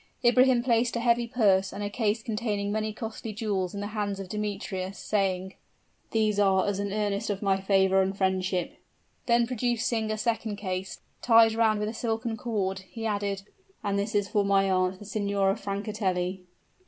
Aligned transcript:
Ibrahim 0.25 0.63
placed 0.63 0.95
a 0.95 0.99
heavy 0.99 1.27
purse 1.27 1.71
and 1.71 1.83
a 1.83 1.89
case 1.91 2.23
containing 2.23 2.71
many 2.71 2.91
costly 2.91 3.33
jewels 3.33 3.75
in 3.75 3.81
the 3.81 3.85
hands 3.93 4.19
of 4.19 4.29
Demetrius, 4.29 4.97
saying: 4.97 5.53
"These 6.09 6.39
are 6.39 6.65
as 6.65 6.79
an 6.79 6.91
earnest 6.91 7.29
of 7.29 7.43
my 7.43 7.61
favor 7.61 8.01
and 8.01 8.17
friendship;" 8.17 8.79
then, 9.27 9.45
producing 9.45 10.09
a 10.09 10.17
second 10.17 10.55
case, 10.55 11.01
tied 11.21 11.53
round 11.53 11.79
with 11.81 11.87
a 11.87 11.93
silken 11.93 12.35
cord, 12.35 12.79
he 12.89 13.05
added, 13.05 13.43
"And 13.83 13.99
this 13.99 14.15
is 14.15 14.27
for 14.27 14.43
my 14.43 14.71
aunt, 14.71 14.97
the 14.97 15.05
Signora 15.05 15.55
Francatelli." 15.55 16.45